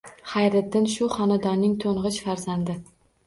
[0.29, 2.79] Xayriddin shu xonadonning to`ng`ich farzandi